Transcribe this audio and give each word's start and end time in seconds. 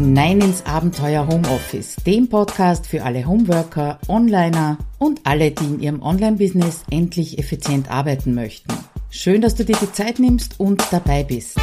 hinein 0.00 0.40
ins 0.40 0.64
Abenteuer 0.64 1.28
Homeoffice, 1.28 1.96
dem 2.06 2.30
Podcast 2.30 2.86
für 2.86 3.02
alle 3.02 3.26
Homeworker, 3.26 3.98
Onliner 4.08 4.78
und 4.98 5.20
alle, 5.24 5.50
die 5.50 5.64
in 5.64 5.78
ihrem 5.78 6.00
Online-Business 6.00 6.84
endlich 6.90 7.38
effizient 7.38 7.90
arbeiten 7.90 8.32
möchten. 8.32 8.72
Schön, 9.10 9.42
dass 9.42 9.56
du 9.56 9.64
dir 9.66 9.76
die 9.76 9.92
Zeit 9.92 10.18
nimmst 10.18 10.58
und 10.58 10.82
dabei 10.90 11.22
bist. 11.22 11.58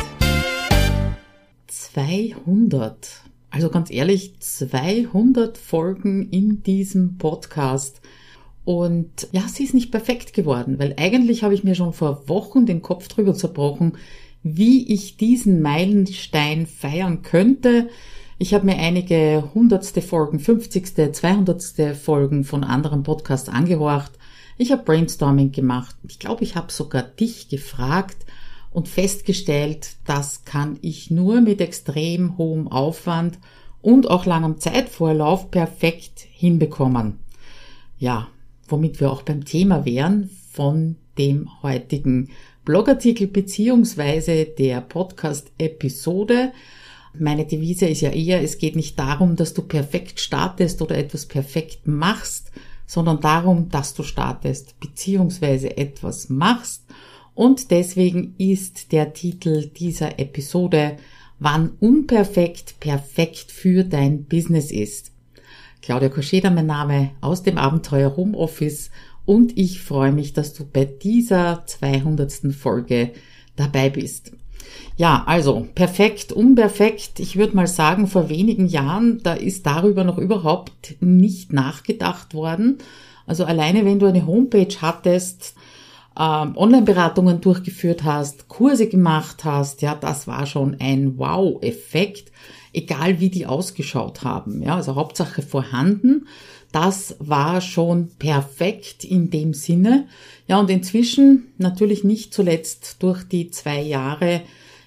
200. 1.65 3.23
Also 3.49 3.71
ganz 3.71 3.89
ehrlich, 3.89 4.39
200 4.39 5.57
Folgen 5.57 6.29
in 6.29 6.61
diesem 6.61 7.17
Podcast. 7.17 8.01
Und 8.65 9.29
ja, 9.31 9.47
sie 9.47 9.63
ist 9.63 9.73
nicht 9.73 9.89
perfekt 9.89 10.33
geworden, 10.33 10.77
weil 10.77 10.93
eigentlich 10.99 11.41
habe 11.41 11.55
ich 11.55 11.63
mir 11.63 11.73
schon 11.73 11.91
vor 11.91 12.29
Wochen 12.29 12.67
den 12.67 12.83
Kopf 12.83 13.07
drüber 13.07 13.33
zerbrochen, 13.33 13.93
wie 14.43 14.93
ich 14.93 15.17
diesen 15.17 15.63
Meilenstein 15.63 16.67
feiern 16.67 17.23
könnte. 17.23 17.89
Ich 18.39 18.53
habe 18.53 18.67
mir 18.67 18.77
einige 18.77 19.49
hundertste 19.55 19.99
Folgen, 20.03 20.39
fünfzigste, 20.39 21.11
zweihundertste 21.11 21.95
Folgen 21.95 22.43
von 22.43 22.63
anderen 22.63 23.01
Podcasts 23.01 23.49
angehorcht. 23.49 24.11
Ich 24.59 24.71
habe 24.71 24.83
Brainstorming 24.83 25.51
gemacht. 25.51 25.95
Ich 26.07 26.19
glaube, 26.19 26.43
ich 26.43 26.55
habe 26.55 26.71
sogar 26.71 27.01
dich 27.01 27.49
gefragt 27.49 28.17
und 28.69 28.87
festgestellt, 28.87 29.95
das 30.05 30.45
kann 30.45 30.77
ich 30.83 31.09
nur 31.09 31.41
mit 31.41 31.61
extrem 31.61 32.37
hohem 32.37 32.67
Aufwand 32.67 33.39
und 33.81 34.07
auch 34.07 34.27
langem 34.27 34.59
Zeitvorlauf 34.59 35.49
perfekt 35.49 36.19
hinbekommen. 36.19 37.17
Ja, 37.97 38.27
womit 38.67 38.99
wir 38.99 39.11
auch 39.11 39.23
beim 39.23 39.45
Thema 39.45 39.83
wären 39.83 40.29
von 40.51 40.97
dem 41.17 41.49
heutigen 41.63 42.29
Blogartikel 42.65 43.25
beziehungsweise 43.25 44.45
der 44.45 44.81
Podcast-Episode. 44.81 46.51
Meine 47.19 47.45
Devise 47.45 47.87
ist 47.87 48.01
ja 48.01 48.11
eher, 48.11 48.41
es 48.41 48.57
geht 48.57 48.75
nicht 48.75 48.97
darum, 48.97 49.35
dass 49.35 49.53
du 49.53 49.61
perfekt 49.61 50.19
startest 50.19 50.81
oder 50.81 50.97
etwas 50.97 51.25
perfekt 51.25 51.87
machst, 51.87 52.51
sondern 52.85 53.19
darum, 53.19 53.69
dass 53.69 53.93
du 53.93 54.03
startest 54.03 54.79
beziehungsweise 54.79 55.77
etwas 55.77 56.29
machst. 56.29 56.83
Und 57.35 57.71
deswegen 57.71 58.33
ist 58.37 58.91
der 58.91 59.13
Titel 59.13 59.67
dieser 59.67 60.19
Episode, 60.19 60.97
wann 61.39 61.71
unperfekt 61.79 62.79
perfekt 62.79 63.51
für 63.51 63.83
dein 63.83 64.23
Business 64.23 64.71
ist. 64.71 65.11
Claudia 65.81 66.09
Koscheda, 66.09 66.49
mein 66.49 66.65
Name 66.65 67.11
aus 67.21 67.43
dem 67.43 67.57
Abenteuer 67.57 68.17
Homeoffice 68.17 68.89
und 69.25 69.57
ich 69.57 69.81
freue 69.81 70.11
mich, 70.11 70.33
dass 70.33 70.53
du 70.53 70.65
bei 70.65 70.85
dieser 70.85 71.63
200. 71.65 72.53
Folge 72.53 73.11
dabei 73.55 73.89
bist. 73.89 74.31
Ja, 74.95 75.23
also 75.27 75.67
perfekt, 75.75 76.31
unperfekt. 76.31 77.19
Ich 77.19 77.35
würde 77.35 77.55
mal 77.55 77.67
sagen, 77.67 78.07
vor 78.07 78.29
wenigen 78.29 78.67
Jahren, 78.67 79.21
da 79.21 79.33
ist 79.33 79.65
darüber 79.65 80.03
noch 80.03 80.17
überhaupt 80.17 80.95
nicht 81.01 81.53
nachgedacht 81.53 82.33
worden. 82.33 82.79
Also 83.27 83.45
alleine, 83.45 83.85
wenn 83.85 83.99
du 83.99 84.07
eine 84.07 84.25
Homepage 84.25 84.75
hattest, 84.81 85.53
ähm, 86.19 86.57
Online-Beratungen 86.57 87.41
durchgeführt 87.41 88.03
hast, 88.03 88.47
Kurse 88.47 88.87
gemacht 88.87 89.43
hast, 89.43 89.83
ja, 89.83 89.93
das 89.93 90.25
war 90.25 90.47
schon 90.47 90.77
ein 90.79 91.19
Wow-Effekt, 91.19 92.31
egal 92.77 93.19
wie 93.19 93.29
die 93.29 93.45
ausgeschaut 93.45 94.23
haben. 94.23 94.61
Ja, 94.61 94.75
also 94.75 94.95
Hauptsache 94.95 95.41
vorhanden. 95.41 96.27
Das 96.71 97.15
war 97.19 97.61
schon 97.61 98.09
perfekt 98.19 99.03
in 99.03 99.29
dem 99.29 99.53
Sinne. 99.53 100.07
Ja, 100.47 100.59
und 100.59 100.69
inzwischen 100.69 101.47
natürlich 101.57 102.03
nicht 102.03 102.33
zuletzt 102.33 102.97
durch 102.99 103.23
die 103.23 103.49
zwei 103.49 103.81
Jahre, 103.81 104.41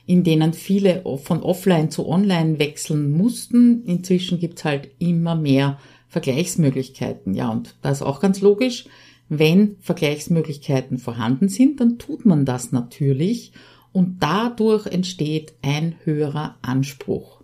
in 0.07 0.25
denen 0.25 0.53
viele 0.53 1.03
von 1.23 1.43
offline 1.43 1.91
zu 1.91 2.09
online 2.09 2.59
wechseln 2.59 3.13
mussten. 3.13 3.85
Inzwischen 3.85 4.39
gibt's 4.39 4.65
halt 4.65 4.91
immer 4.99 5.35
mehr 5.35 5.79
Vergleichsmöglichkeiten. 6.09 7.35
Ja, 7.35 7.51
und 7.51 7.75
das 7.83 7.99
ist 7.99 8.07
auch 8.07 8.21
ganz 8.21 8.41
logisch. 8.41 8.85
Wenn 9.29 9.77
Vergleichsmöglichkeiten 9.81 10.99
vorhanden 10.99 11.49
sind, 11.49 11.81
dann 11.81 11.99
tut 11.99 12.25
man 12.27 12.45
das 12.45 12.73
natürlich 12.73 13.53
und 13.93 14.17
dadurch 14.21 14.87
entsteht 14.87 15.55
ein 15.63 15.95
höherer 16.05 16.57
Anspruch. 16.63 17.40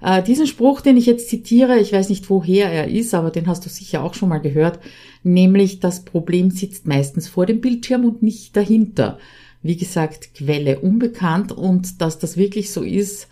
äh, 0.00 0.22
diesen 0.22 0.46
Spruch, 0.46 0.80
den 0.80 0.96
ich 0.96 1.06
jetzt 1.06 1.28
zitiere, 1.28 1.78
ich 1.78 1.92
weiß 1.92 2.08
nicht, 2.08 2.28
woher 2.30 2.70
er 2.70 2.88
ist, 2.88 3.14
aber 3.14 3.30
den 3.30 3.46
hast 3.46 3.64
du 3.64 3.68
sicher 3.68 4.02
auch 4.02 4.14
schon 4.14 4.28
mal 4.28 4.38
gehört, 4.38 4.78
nämlich 5.22 5.80
das 5.80 6.04
Problem 6.04 6.50
sitzt 6.50 6.86
meistens 6.86 7.28
vor 7.28 7.46
dem 7.46 7.60
Bildschirm 7.60 8.04
und 8.04 8.22
nicht 8.22 8.56
dahinter. 8.56 9.18
Wie 9.62 9.76
gesagt, 9.76 10.34
Quelle 10.34 10.78
unbekannt 10.78 11.50
und 11.50 12.00
dass 12.00 12.20
das 12.20 12.36
wirklich 12.36 12.70
so 12.70 12.82
ist, 12.82 13.26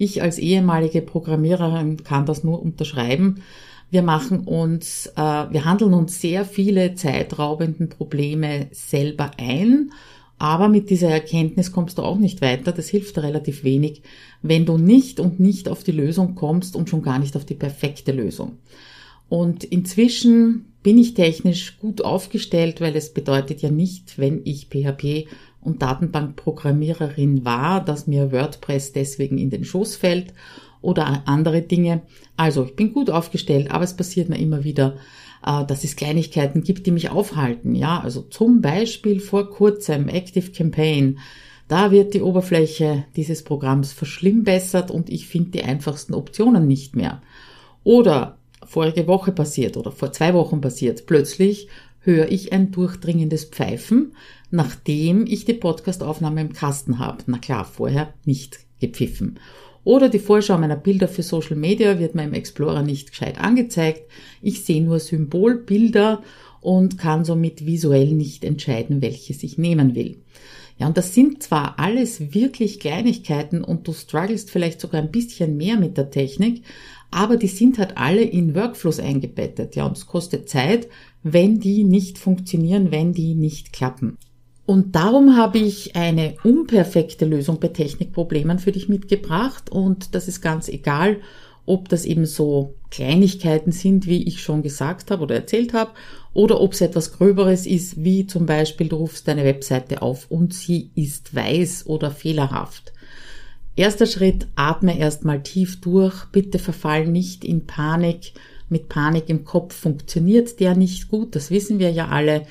ich 0.00 0.22
als 0.22 0.38
ehemalige 0.38 1.02
Programmiererin 1.02 2.02
kann 2.02 2.24
das 2.24 2.42
nur 2.42 2.62
unterschreiben. 2.62 3.42
Wir 3.90 4.02
machen 4.02 4.40
uns, 4.40 5.06
äh, 5.14 5.20
wir 5.20 5.66
handeln 5.66 5.92
uns 5.92 6.20
sehr 6.20 6.46
viele 6.46 6.94
zeitraubenden 6.94 7.90
Probleme 7.90 8.68
selber 8.70 9.32
ein. 9.36 9.92
Aber 10.38 10.70
mit 10.70 10.88
dieser 10.88 11.10
Erkenntnis 11.10 11.70
kommst 11.70 11.98
du 11.98 12.02
auch 12.02 12.16
nicht 12.16 12.40
weiter. 12.40 12.72
Das 12.72 12.88
hilft 12.88 13.18
relativ 13.18 13.62
wenig, 13.62 14.00
wenn 14.40 14.64
du 14.64 14.78
nicht 14.78 15.20
und 15.20 15.38
nicht 15.38 15.68
auf 15.68 15.84
die 15.84 15.92
Lösung 15.92 16.34
kommst 16.34 16.76
und 16.76 16.88
schon 16.88 17.02
gar 17.02 17.18
nicht 17.18 17.36
auf 17.36 17.44
die 17.44 17.54
perfekte 17.54 18.12
Lösung. 18.12 18.52
Und 19.28 19.64
inzwischen 19.64 20.72
bin 20.82 20.96
ich 20.96 21.12
technisch 21.12 21.78
gut 21.78 22.02
aufgestellt, 22.02 22.80
weil 22.80 22.96
es 22.96 23.12
bedeutet 23.12 23.60
ja 23.60 23.70
nicht, 23.70 24.18
wenn 24.18 24.40
ich 24.44 24.68
PHP 24.68 25.28
und 25.60 25.82
Datenbankprogrammiererin 25.82 27.44
war, 27.44 27.84
dass 27.84 28.06
mir 28.06 28.32
WordPress 28.32 28.92
deswegen 28.92 29.38
in 29.38 29.50
den 29.50 29.64
Schoß 29.64 29.96
fällt 29.96 30.32
oder 30.80 31.22
andere 31.26 31.62
Dinge. 31.62 32.02
Also 32.36 32.64
ich 32.64 32.76
bin 32.76 32.92
gut 32.92 33.10
aufgestellt, 33.10 33.70
aber 33.70 33.84
es 33.84 33.96
passiert 33.96 34.28
mir 34.28 34.38
immer 34.38 34.64
wieder, 34.64 34.96
äh, 35.44 35.64
dass 35.66 35.84
es 35.84 35.96
Kleinigkeiten 35.96 36.62
gibt, 36.62 36.86
die 36.86 36.90
mich 36.90 37.10
aufhalten. 37.10 37.74
Ja, 37.74 38.00
also 38.00 38.22
zum 38.22 38.60
Beispiel 38.60 39.20
vor 39.20 39.50
kurzem 39.50 40.08
Active 40.08 40.50
Campaign. 40.50 41.18
Da 41.68 41.92
wird 41.92 42.14
die 42.14 42.22
Oberfläche 42.22 43.04
dieses 43.14 43.44
Programms 43.44 43.92
verschlimmbessert 43.92 44.90
und 44.90 45.08
ich 45.08 45.28
finde 45.28 45.50
die 45.50 45.62
einfachsten 45.62 46.14
Optionen 46.14 46.66
nicht 46.66 46.96
mehr. 46.96 47.22
Oder 47.84 48.38
vorige 48.64 49.06
Woche 49.06 49.32
passiert 49.32 49.76
oder 49.76 49.92
vor 49.92 50.12
zwei 50.12 50.34
Wochen 50.34 50.60
passiert, 50.60 51.06
plötzlich 51.06 51.68
höre 52.00 52.30
ich 52.30 52.52
ein 52.52 52.70
durchdringendes 52.70 53.44
Pfeifen, 53.44 54.14
nachdem 54.50 55.26
ich 55.26 55.44
die 55.44 55.54
Podcastaufnahme 55.54 56.40
im 56.40 56.52
Kasten 56.52 56.98
habe. 56.98 57.22
Na 57.26 57.38
klar, 57.38 57.64
vorher 57.64 58.14
nicht 58.24 58.60
gepfiffen. 58.80 59.38
Oder 59.84 60.08
die 60.08 60.18
Vorschau 60.18 60.58
meiner 60.58 60.76
Bilder 60.76 61.08
für 61.08 61.22
Social 61.22 61.56
Media 61.56 61.98
wird 61.98 62.14
mir 62.14 62.24
im 62.24 62.34
Explorer 62.34 62.82
nicht 62.82 63.10
gescheit 63.10 63.40
angezeigt. 63.40 64.02
Ich 64.42 64.64
sehe 64.64 64.82
nur 64.82 64.98
Symbolbilder 64.98 66.22
und 66.60 66.98
kann 66.98 67.24
somit 67.24 67.64
visuell 67.64 68.12
nicht 68.12 68.44
entscheiden, 68.44 69.00
welches 69.00 69.42
ich 69.42 69.56
nehmen 69.56 69.94
will. 69.94 70.22
Ja, 70.78 70.86
und 70.86 70.96
das 70.96 71.14
sind 71.14 71.42
zwar 71.42 71.78
alles 71.78 72.32
wirklich 72.34 72.80
Kleinigkeiten 72.80 73.62
und 73.62 73.86
du 73.86 73.92
strugglest 73.92 74.50
vielleicht 74.50 74.80
sogar 74.80 75.02
ein 75.02 75.10
bisschen 75.10 75.56
mehr 75.58 75.78
mit 75.78 75.98
der 75.98 76.10
Technik, 76.10 76.62
aber 77.10 77.36
die 77.36 77.48
sind 77.48 77.78
halt 77.78 77.98
alle 77.98 78.22
in 78.22 78.54
Workflows 78.54 78.98
eingebettet. 78.98 79.76
Ja, 79.76 79.84
und 79.84 79.96
es 79.96 80.06
kostet 80.06 80.48
Zeit, 80.48 80.88
wenn 81.22 81.60
die 81.60 81.84
nicht 81.84 82.18
funktionieren, 82.18 82.90
wenn 82.90 83.12
die 83.12 83.34
nicht 83.34 83.72
klappen. 83.72 84.16
Und 84.66 84.94
darum 84.94 85.36
habe 85.36 85.58
ich 85.58 85.96
eine 85.96 86.36
unperfekte 86.44 87.24
Lösung 87.24 87.58
bei 87.58 87.68
Technikproblemen 87.68 88.58
für 88.58 88.72
dich 88.72 88.88
mitgebracht 88.88 89.70
und 89.70 90.14
das 90.14 90.28
ist 90.28 90.40
ganz 90.40 90.68
egal, 90.68 91.18
ob 91.66 91.88
das 91.88 92.04
eben 92.04 92.26
so 92.26 92.74
Kleinigkeiten 92.90 93.72
sind, 93.72 94.06
wie 94.06 94.22
ich 94.24 94.40
schon 94.40 94.62
gesagt 94.62 95.10
habe 95.10 95.22
oder 95.22 95.34
erzählt 95.34 95.72
habe, 95.72 95.92
oder 96.32 96.60
ob 96.60 96.72
es 96.72 96.80
etwas 96.80 97.12
Gröberes 97.12 97.66
ist, 97.66 98.02
wie 98.02 98.26
zum 98.26 98.46
Beispiel 98.46 98.88
du 98.88 98.96
rufst 98.96 99.26
deine 99.26 99.44
Webseite 99.44 100.02
auf 100.02 100.30
und 100.30 100.54
sie 100.54 100.90
ist 100.94 101.34
weiß 101.34 101.86
oder 101.86 102.10
fehlerhaft. 102.10 102.92
Erster 103.76 104.06
Schritt, 104.06 104.46
atme 104.56 104.98
erstmal 104.98 105.42
tief 105.42 105.80
durch, 105.80 106.26
bitte 106.26 106.58
verfall 106.58 107.06
nicht 107.06 107.44
in 107.44 107.66
Panik. 107.66 108.32
Mit 108.70 108.88
Panik 108.88 109.28
im 109.28 109.44
Kopf 109.44 109.74
funktioniert 109.74 110.58
der 110.60 110.74
nicht 110.74 111.08
gut, 111.08 111.36
das 111.36 111.50
wissen 111.50 111.78
wir 111.78 111.90
ja 111.90 112.08
alle. 112.08 112.46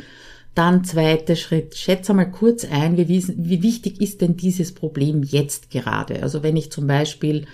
Dann 0.54 0.84
zweiter 0.84 1.36
Schritt, 1.36 1.76
schätze 1.76 2.14
mal 2.14 2.30
kurz 2.30 2.66
ein, 2.66 2.98
wie, 2.98 3.08
wie 3.08 3.64
wichtig 3.64 4.02
ist 4.02 4.22
denn 4.22 4.38
dieses 4.38 4.74
Problem 4.74 5.24
jetzt 5.24 5.72
gerade? 5.72 6.22
Also 6.22 6.44
wenn 6.44 6.58
ich 6.58 6.72
zum 6.72 6.86
Beispiel 6.86 7.46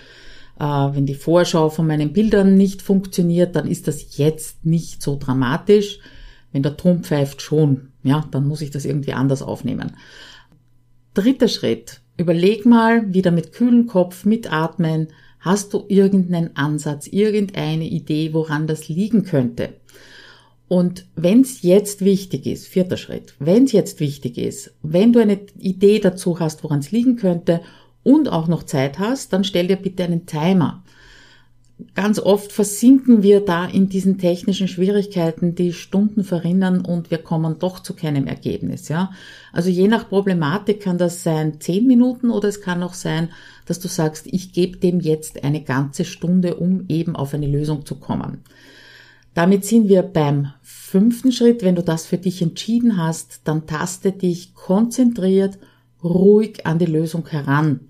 äh, 0.58 0.64
wenn 0.64 1.06
die 1.06 1.14
Vorschau 1.14 1.68
von 1.68 1.86
meinen 1.86 2.12
Bildern 2.12 2.56
nicht 2.56 2.82
funktioniert, 2.82 3.56
dann 3.56 3.68
ist 3.68 3.88
das 3.88 4.16
jetzt 4.16 4.64
nicht 4.64 5.02
so 5.02 5.16
dramatisch. 5.18 5.98
Wenn 6.52 6.62
der 6.62 6.76
Ton 6.76 7.02
pfeift 7.02 7.42
schon, 7.42 7.88
ja, 8.02 8.26
dann 8.30 8.46
muss 8.46 8.62
ich 8.62 8.70
das 8.70 8.84
irgendwie 8.84 9.12
anders 9.12 9.42
aufnehmen. 9.42 9.92
Dritter 11.14 11.48
Schritt. 11.48 12.00
Überleg 12.16 12.64
mal 12.64 13.12
wieder 13.12 13.30
mit 13.30 13.52
kühlem 13.52 13.86
Kopf, 13.86 14.24
mitatmen. 14.24 15.08
Hast 15.46 15.74
du 15.74 15.84
irgendeinen 15.86 16.56
Ansatz, 16.56 17.06
irgendeine 17.06 17.84
Idee, 17.84 18.34
woran 18.34 18.66
das 18.66 18.88
liegen 18.88 19.22
könnte? 19.22 19.74
Und 20.66 21.06
wenn 21.14 21.42
es 21.42 21.62
jetzt 21.62 22.04
wichtig 22.04 22.46
ist, 22.46 22.66
vierter 22.66 22.96
Schritt, 22.96 23.34
wenn 23.38 23.62
es 23.62 23.70
jetzt 23.70 24.00
wichtig 24.00 24.38
ist, 24.38 24.74
wenn 24.82 25.12
du 25.12 25.20
eine 25.20 25.38
Idee 25.56 26.00
dazu 26.00 26.40
hast, 26.40 26.64
woran 26.64 26.80
es 26.80 26.90
liegen 26.90 27.14
könnte 27.14 27.60
und 28.02 28.28
auch 28.28 28.48
noch 28.48 28.64
Zeit 28.64 28.98
hast, 28.98 29.32
dann 29.32 29.44
stell 29.44 29.68
dir 29.68 29.76
bitte 29.76 30.02
einen 30.02 30.26
Timer. 30.26 30.82
Ganz 31.94 32.18
oft 32.18 32.52
versinken 32.52 33.22
wir 33.22 33.40
da 33.40 33.66
in 33.66 33.90
diesen 33.90 34.16
technischen 34.16 34.66
Schwierigkeiten, 34.66 35.54
die 35.54 35.74
Stunden 35.74 36.24
verrinnern 36.24 36.80
und 36.80 37.10
wir 37.10 37.18
kommen 37.18 37.58
doch 37.58 37.80
zu 37.80 37.92
keinem 37.92 38.26
Ergebnis, 38.26 38.88
ja. 38.88 39.12
Also 39.52 39.68
je 39.68 39.86
nach 39.86 40.08
Problematik 40.08 40.80
kann 40.80 40.96
das 40.96 41.22
sein 41.22 41.60
zehn 41.60 41.86
Minuten 41.86 42.30
oder 42.30 42.48
es 42.48 42.62
kann 42.62 42.82
auch 42.82 42.94
sein, 42.94 43.28
dass 43.66 43.78
du 43.78 43.88
sagst, 43.88 44.26
ich 44.26 44.52
gebe 44.52 44.78
dem 44.78 45.00
jetzt 45.00 45.44
eine 45.44 45.62
ganze 45.62 46.06
Stunde, 46.06 46.54
um 46.54 46.86
eben 46.88 47.14
auf 47.14 47.34
eine 47.34 47.46
Lösung 47.46 47.84
zu 47.84 47.96
kommen. 47.96 48.38
Damit 49.34 49.66
sind 49.66 49.88
wir 49.88 50.02
beim 50.02 50.54
fünften 50.62 51.30
Schritt. 51.30 51.62
Wenn 51.62 51.74
du 51.74 51.82
das 51.82 52.06
für 52.06 52.16
dich 52.16 52.40
entschieden 52.40 52.96
hast, 52.96 53.42
dann 53.44 53.66
taste 53.66 54.12
dich 54.12 54.54
konzentriert, 54.54 55.58
ruhig 56.02 56.64
an 56.64 56.78
die 56.78 56.86
Lösung 56.86 57.26
heran. 57.28 57.80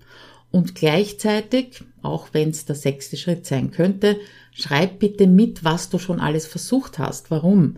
Und 0.51 0.75
gleichzeitig, 0.75 1.83
auch 2.01 2.29
wenn 2.31 2.49
es 2.49 2.65
der 2.65 2.75
sechste 2.75 3.17
Schritt 3.17 3.45
sein 3.45 3.71
könnte, 3.71 4.17
schreib 4.51 4.99
bitte 4.99 5.27
mit, 5.27 5.63
was 5.63 5.89
du 5.89 5.99
schon 5.99 6.19
alles 6.19 6.47
versucht 6.47 6.99
hast. 6.99 7.29
Warum? 7.31 7.77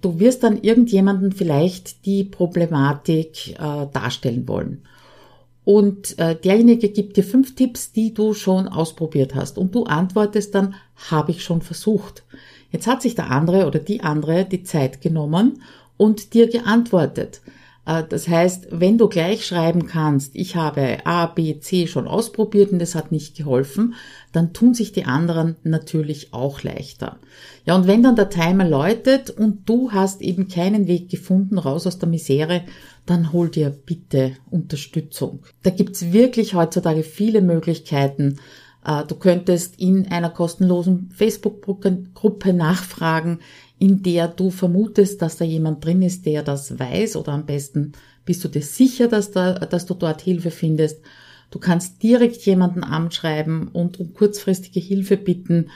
Du 0.00 0.18
wirst 0.18 0.42
dann 0.42 0.62
irgendjemanden 0.62 1.32
vielleicht 1.32 2.06
die 2.06 2.24
Problematik 2.24 3.50
äh, 3.50 3.86
darstellen 3.92 4.48
wollen. 4.48 4.82
Und 5.64 6.18
äh, 6.18 6.36
derjenige 6.36 6.88
gibt 6.88 7.16
dir 7.16 7.22
fünf 7.22 7.54
Tipps, 7.54 7.92
die 7.92 8.14
du 8.14 8.32
schon 8.34 8.66
ausprobiert 8.66 9.34
hast. 9.34 9.58
Und 9.58 9.74
du 9.74 9.84
antwortest 9.84 10.54
dann, 10.54 10.74
habe 11.10 11.32
ich 11.32 11.44
schon 11.44 11.60
versucht. 11.60 12.24
Jetzt 12.72 12.86
hat 12.86 13.02
sich 13.02 13.14
der 13.14 13.30
andere 13.30 13.66
oder 13.66 13.78
die 13.78 14.00
andere 14.00 14.44
die 14.46 14.62
Zeit 14.62 15.00
genommen 15.00 15.62
und 15.96 16.34
dir 16.34 16.48
geantwortet. 16.48 17.42
Äh, 17.90 18.04
das 18.08 18.28
heißt, 18.28 18.68
wenn 18.70 18.98
du 18.98 19.08
gleich 19.08 19.44
schreiben 19.44 19.86
kannst, 19.86 20.34
ich 20.34 20.56
habe 20.56 20.98
A, 21.04 21.26
B, 21.26 21.58
C 21.58 21.86
schon 21.86 22.06
ausprobiert 22.06 22.72
und 22.72 22.78
das 22.78 22.94
hat 22.94 23.10
nicht 23.10 23.36
geholfen, 23.36 23.94
dann 24.32 24.52
tun 24.52 24.74
sich 24.74 24.92
die 24.92 25.04
anderen 25.04 25.56
natürlich 25.64 26.32
auch 26.32 26.62
leichter. 26.62 27.18
Ja, 27.66 27.74
und 27.74 27.86
wenn 27.86 28.02
dann 28.02 28.16
der 28.16 28.30
Timer 28.30 28.64
läutet 28.64 29.30
und 29.30 29.68
du 29.68 29.92
hast 29.92 30.22
eben 30.22 30.48
keinen 30.48 30.86
Weg 30.86 31.10
gefunden 31.10 31.58
raus 31.58 31.86
aus 31.86 31.98
der 31.98 32.08
Misere, 32.08 32.62
dann 33.06 33.32
hol 33.32 33.48
dir 33.48 33.70
bitte 33.70 34.32
Unterstützung. 34.50 35.40
Da 35.62 35.70
gibt's 35.70 36.12
wirklich 36.12 36.54
heutzutage 36.54 37.02
viele 37.02 37.42
Möglichkeiten. 37.42 38.38
Äh, 38.84 39.04
du 39.06 39.16
könntest 39.16 39.80
in 39.80 40.06
einer 40.08 40.30
kostenlosen 40.30 41.10
Facebook-Gruppe 41.12 42.52
nachfragen, 42.52 43.40
in 43.80 44.02
der 44.02 44.28
du 44.28 44.50
vermutest, 44.50 45.22
dass 45.22 45.38
da 45.38 45.44
jemand 45.44 45.82
drin 45.84 46.02
ist, 46.02 46.26
der 46.26 46.42
das 46.42 46.78
weiß 46.78 47.16
oder 47.16 47.32
am 47.32 47.46
besten 47.46 47.92
bist 48.26 48.44
du 48.44 48.48
dir 48.48 48.62
sicher, 48.62 49.08
dass, 49.08 49.30
da, 49.30 49.54
dass 49.54 49.86
du 49.86 49.94
dort 49.94 50.20
Hilfe 50.20 50.50
findest. 50.50 51.00
Du 51.50 51.58
kannst 51.58 52.02
direkt 52.02 52.44
jemanden 52.44 52.84
anschreiben 52.84 53.68
und 53.68 53.98
um 53.98 54.12
kurzfristige 54.12 54.80
Hilfe 54.80 55.16
bitten, 55.16 55.70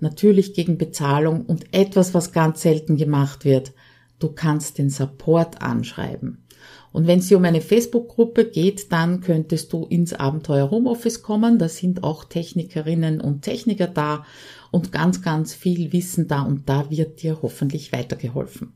natürlich 0.00 0.52
gegen 0.52 0.76
Bezahlung 0.76 1.46
und 1.46 1.64
etwas, 1.72 2.12
was 2.12 2.32
ganz 2.32 2.60
selten 2.60 2.98
gemacht 2.98 3.46
wird. 3.46 3.72
Du 4.18 4.28
kannst 4.28 4.76
den 4.76 4.90
Support 4.90 5.62
anschreiben. 5.62 6.44
Und 6.92 7.06
wenn 7.06 7.20
es 7.20 7.32
um 7.32 7.44
eine 7.44 7.62
Facebook-Gruppe 7.62 8.44
geht, 8.46 8.92
dann 8.92 9.20
könntest 9.20 9.72
du 9.72 9.84
ins 9.84 10.12
Abenteuer 10.12 10.70
Homeoffice 10.70 11.22
kommen. 11.22 11.58
Da 11.58 11.68
sind 11.68 12.04
auch 12.04 12.24
Technikerinnen 12.24 13.20
und 13.20 13.42
Techniker 13.42 13.86
da 13.86 14.24
und 14.76 14.92
ganz, 14.92 15.22
ganz 15.22 15.54
viel 15.54 15.90
Wissen 15.94 16.28
da 16.28 16.42
und 16.42 16.68
da 16.68 16.90
wird 16.90 17.22
dir 17.22 17.38
hoffentlich 17.40 17.92
weitergeholfen. 17.92 18.74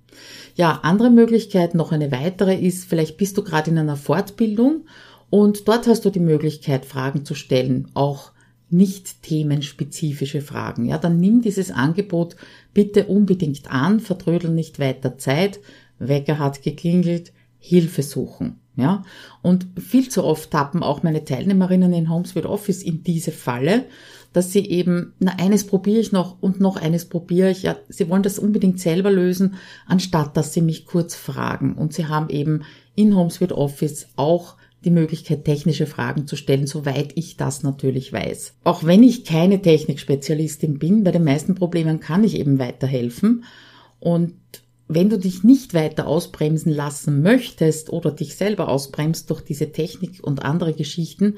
Ja, 0.56 0.80
andere 0.82 1.10
Möglichkeit, 1.10 1.74
noch 1.74 1.92
eine 1.92 2.10
weitere 2.10 2.58
ist, 2.58 2.86
vielleicht 2.86 3.18
bist 3.18 3.36
du 3.36 3.44
gerade 3.44 3.70
in 3.70 3.76
einer 3.76 3.96
Fortbildung 3.96 4.86
und 5.28 5.68
dort 5.68 5.86
hast 5.86 6.06
du 6.06 6.10
die 6.10 6.18
Möglichkeit, 6.18 6.86
Fragen 6.86 7.26
zu 7.26 7.34
stellen, 7.34 7.88
auch 7.92 8.32
nicht 8.70 9.22
themenspezifische 9.22 10.40
Fragen. 10.40 10.86
Ja, 10.86 10.96
dann 10.96 11.20
nimm 11.20 11.42
dieses 11.42 11.70
Angebot 11.70 12.34
bitte 12.72 13.04
unbedingt 13.04 13.70
an, 13.70 14.00
vertrödel 14.00 14.50
nicht 14.50 14.78
weiter 14.78 15.18
Zeit. 15.18 15.60
Wecker 15.98 16.38
hat 16.38 16.62
geklingelt, 16.62 17.30
Hilfe 17.60 18.02
suchen. 18.02 18.56
Ja, 18.76 19.04
und 19.42 19.66
viel 19.78 20.08
zu 20.08 20.24
oft 20.24 20.50
tappen 20.50 20.82
auch 20.82 21.02
meine 21.02 21.24
Teilnehmerinnen 21.24 21.92
in 21.92 22.08
Homes 22.08 22.34
with 22.34 22.46
Office 22.46 22.82
in 22.82 23.02
diese 23.02 23.30
Falle 23.30 23.84
dass 24.32 24.52
sie 24.52 24.66
eben, 24.66 25.14
na, 25.18 25.32
eines 25.38 25.66
probiere 25.66 26.00
ich 26.00 26.12
noch 26.12 26.40
und 26.40 26.60
noch 26.60 26.76
eines 26.76 27.06
probiere 27.06 27.50
ich. 27.50 27.62
Ja, 27.64 27.76
sie 27.88 28.08
wollen 28.08 28.22
das 28.22 28.38
unbedingt 28.38 28.78
selber 28.80 29.10
lösen, 29.10 29.54
anstatt 29.86 30.36
dass 30.36 30.52
sie 30.52 30.62
mich 30.62 30.86
kurz 30.86 31.14
fragen. 31.14 31.74
Und 31.74 31.92
sie 31.92 32.06
haben 32.06 32.28
eben 32.30 32.62
in 32.94 33.16
HomeSuite 33.16 33.56
Office 33.56 34.08
auch 34.16 34.56
die 34.84 34.90
Möglichkeit, 34.90 35.44
technische 35.44 35.86
Fragen 35.86 36.26
zu 36.26 36.36
stellen, 36.36 36.66
soweit 36.66 37.12
ich 37.16 37.36
das 37.36 37.62
natürlich 37.62 38.12
weiß. 38.12 38.54
Auch 38.64 38.84
wenn 38.84 39.02
ich 39.02 39.24
keine 39.24 39.60
Technikspezialistin 39.60 40.78
bin, 40.78 41.04
bei 41.04 41.10
den 41.10 41.24
meisten 41.24 41.54
Problemen 41.54 42.00
kann 42.00 42.24
ich 42.24 42.38
eben 42.38 42.58
weiterhelfen. 42.58 43.44
Und 43.98 44.34
wenn 44.92 45.08
du 45.08 45.20
dich 45.20 45.44
nicht 45.44 45.72
weiter 45.72 46.08
ausbremsen 46.08 46.72
lassen 46.72 47.22
möchtest 47.22 47.90
oder 47.90 48.10
dich 48.10 48.34
selber 48.34 48.68
ausbremst 48.68 49.30
durch 49.30 49.40
diese 49.40 49.70
Technik 49.70 50.18
und 50.20 50.44
andere 50.44 50.72
Geschichten, 50.72 51.36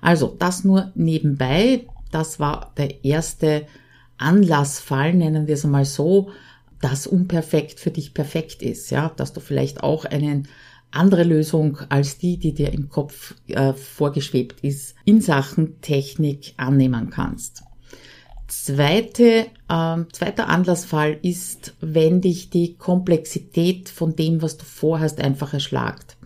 Also 0.00 0.34
das 0.38 0.64
nur 0.64 0.92
nebenbei. 0.94 1.86
Das 2.10 2.40
war 2.40 2.72
der 2.78 3.04
erste 3.04 3.66
Anlassfall, 4.16 5.12
nennen 5.12 5.46
wir 5.46 5.54
es 5.54 5.64
einmal 5.66 5.84
so. 5.84 6.30
das 6.80 7.06
unperfekt 7.06 7.80
für 7.80 7.90
dich 7.90 8.14
perfekt 8.14 8.62
ist, 8.62 8.90
ja, 8.90 9.10
dass 9.14 9.34
du 9.34 9.40
vielleicht 9.40 9.82
auch 9.82 10.06
eine 10.06 10.44
andere 10.90 11.24
Lösung 11.24 11.78
als 11.90 12.16
die, 12.16 12.38
die 12.38 12.54
dir 12.54 12.72
im 12.72 12.88
Kopf 12.88 13.34
äh, 13.48 13.74
vorgeschwebt 13.74 14.60
ist, 14.60 14.94
in 15.04 15.20
Sachen 15.20 15.80
Technik 15.82 16.54
annehmen 16.56 17.10
kannst. 17.10 17.62
Zweite, 18.46 19.46
äh, 19.68 19.96
zweiter 20.12 20.48
Anlassfall 20.48 21.18
ist, 21.22 21.74
wenn 21.80 22.20
dich 22.20 22.50
die 22.50 22.74
Komplexität 22.74 23.88
von 23.88 24.14
dem, 24.16 24.42
was 24.42 24.58
du 24.58 24.64
vorhast, 24.64 25.20
einfach 25.20 25.54
erschlagt. 25.54 26.16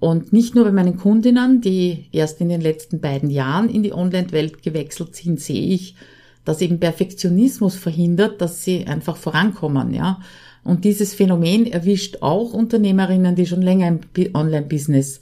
Und 0.00 0.32
nicht 0.32 0.54
nur 0.54 0.64
bei 0.64 0.72
meinen 0.72 0.96
Kundinnen, 0.96 1.60
die 1.60 2.06
erst 2.12 2.40
in 2.40 2.48
den 2.48 2.60
letzten 2.60 3.00
beiden 3.00 3.30
Jahren 3.30 3.68
in 3.68 3.82
die 3.82 3.92
Online-Welt 3.92 4.62
gewechselt 4.62 5.16
sind, 5.16 5.40
sehe 5.40 5.74
ich, 5.74 5.96
dass 6.44 6.60
eben 6.60 6.78
Perfektionismus 6.78 7.74
verhindert, 7.74 8.40
dass 8.40 8.62
sie 8.62 8.86
einfach 8.86 9.16
vorankommen, 9.16 9.92
ja. 9.92 10.20
Und 10.64 10.84
dieses 10.84 11.14
Phänomen 11.14 11.66
erwischt 11.66 12.18
auch 12.20 12.52
Unternehmerinnen, 12.52 13.34
die 13.34 13.46
schon 13.46 13.62
länger 13.62 13.88
im 13.88 14.00
Online-Business 14.34 15.20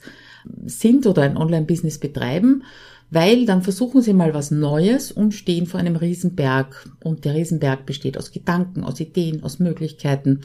sind 0.65 1.07
oder 1.07 1.23
ein 1.23 1.37
Online-Business 1.37 1.99
betreiben, 1.99 2.63
weil 3.09 3.45
dann 3.45 3.61
versuchen 3.61 4.01
sie 4.01 4.13
mal 4.13 4.33
was 4.33 4.51
Neues 4.51 5.11
und 5.11 5.33
stehen 5.33 5.65
vor 5.65 5.79
einem 5.79 5.95
Riesenberg. 5.95 6.89
Und 7.03 7.25
der 7.25 7.35
Riesenberg 7.35 7.85
besteht 7.85 8.17
aus 8.17 8.31
Gedanken, 8.31 8.83
aus 8.83 8.99
Ideen, 8.99 9.43
aus 9.43 9.59
Möglichkeiten. 9.59 10.41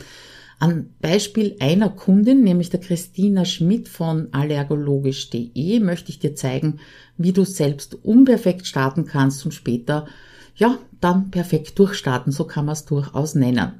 An 0.58 0.90
Beispiel 1.00 1.56
einer 1.58 1.88
Kundin, 1.88 2.44
nämlich 2.44 2.70
der 2.70 2.78
Christina 2.78 3.44
Schmidt 3.44 3.88
von 3.88 4.28
allergologisch.de, 4.30 5.80
möchte 5.80 6.10
ich 6.10 6.20
dir 6.20 6.36
zeigen, 6.36 6.78
wie 7.16 7.32
du 7.32 7.44
selbst 7.44 7.96
unperfekt 8.04 8.66
starten 8.66 9.04
kannst 9.04 9.44
und 9.44 9.52
später, 9.52 10.06
ja, 10.54 10.78
dann 11.00 11.32
perfekt 11.32 11.78
durchstarten. 11.80 12.32
So 12.32 12.44
kann 12.44 12.66
man 12.66 12.74
es 12.74 12.84
durchaus 12.84 13.34
nennen. 13.34 13.72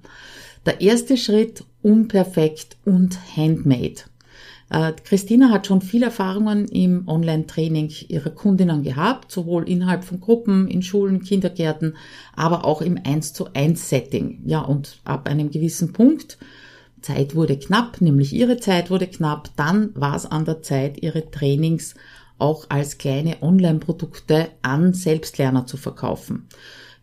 Der 0.67 0.81
erste 0.81 1.17
Schritt, 1.17 1.65
unperfekt 1.83 2.77
und 2.85 3.17
handmade. 3.37 4.03
Äh, 4.73 4.95
Christina 5.05 5.51
hat 5.51 5.67
schon 5.67 5.83
viel 5.83 6.03
Erfahrungen 6.03 6.67
im 6.67 7.07
Online-Training 7.07 7.93
ihrer 8.09 8.31
Kundinnen 8.31 8.83
gehabt, 8.83 9.31
sowohl 9.31 9.69
innerhalb 9.69 10.03
von 10.03 10.19
Gruppen, 10.19 10.67
in 10.67 10.83
Schulen, 10.83 11.23
Kindergärten, 11.23 11.95
aber 12.35 12.65
auch 12.65 12.81
im 12.81 12.99
1 13.05 13.35
zu 13.35 13.53
1 13.53 13.91
Setting. 13.91 14.41
Ja, 14.47 14.63
und 14.63 14.99
ab 15.05 15.29
einem 15.29 15.51
gewissen 15.51 15.93
Punkt, 15.93 16.39
Zeit 17.03 17.35
wurde 17.35 17.59
knapp, 17.59 18.01
nämlich 18.01 18.33
ihre 18.33 18.57
Zeit 18.57 18.91
wurde 18.91 19.09
knapp, 19.09 19.51
dann 19.57 19.91
war 19.95 20.17
es 20.17 20.25
an 20.25 20.47
der 20.47 20.63
Zeit, 20.63 21.03
ihre 21.03 21.31
Trainings 21.31 21.95
auch 22.39 22.71
als 22.71 22.97
kleine 22.97 23.43
Online-Produkte 23.43 24.49
an 24.63 24.95
Selbstlerner 24.95 25.67
zu 25.67 25.77
verkaufen. 25.77 26.49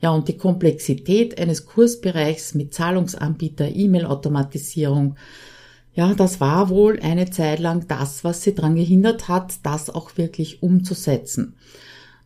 Ja, 0.01 0.09
und 0.09 0.27
die 0.27 0.37
Komplexität 0.37 1.39
eines 1.39 1.67
Kursbereichs 1.67 2.55
mit 2.55 2.73
Zahlungsanbieter, 2.73 3.69
E-Mail-Automatisierung, 3.75 5.17
ja, 5.99 6.13
das 6.13 6.39
war 6.39 6.69
wohl 6.69 6.97
eine 7.01 7.29
Zeit 7.29 7.59
lang 7.59 7.85
das, 7.89 8.23
was 8.23 8.41
sie 8.41 8.55
daran 8.55 8.77
gehindert 8.77 9.27
hat, 9.27 9.55
das 9.63 9.89
auch 9.89 10.15
wirklich 10.15 10.63
umzusetzen. 10.63 11.55